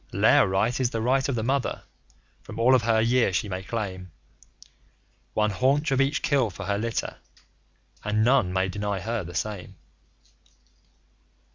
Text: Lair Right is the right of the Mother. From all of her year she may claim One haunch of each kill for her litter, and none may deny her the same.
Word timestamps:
Lair 0.11 0.47
Right 0.47 0.79
is 0.79 0.89
the 0.89 0.99
right 0.99 1.29
of 1.29 1.35
the 1.35 1.43
Mother. 1.43 1.83
From 2.41 2.57
all 2.57 2.73
of 2.73 2.81
her 2.81 2.99
year 2.99 3.31
she 3.31 3.47
may 3.47 3.61
claim 3.61 4.09
One 5.35 5.51
haunch 5.51 5.91
of 5.91 6.01
each 6.01 6.23
kill 6.23 6.49
for 6.49 6.65
her 6.65 6.79
litter, 6.79 7.17
and 8.03 8.23
none 8.23 8.51
may 8.51 8.67
deny 8.67 8.99
her 8.99 9.23
the 9.23 9.35
same. 9.35 9.75